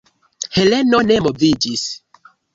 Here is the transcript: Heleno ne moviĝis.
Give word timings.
Heleno 0.55 1.01
ne 1.11 1.19
moviĝis. 1.27 1.87